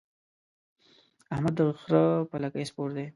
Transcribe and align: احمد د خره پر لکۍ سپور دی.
احمد 1.33 1.53
د 1.57 1.61
خره 1.81 2.03
پر 2.29 2.39
لکۍ 2.43 2.63
سپور 2.69 2.89
دی. 2.97 3.05